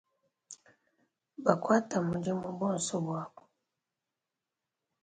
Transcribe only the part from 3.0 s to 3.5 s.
buabo.